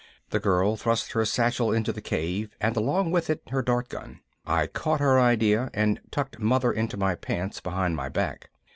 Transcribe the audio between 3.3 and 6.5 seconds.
her dart gun. I caught her idea and tucked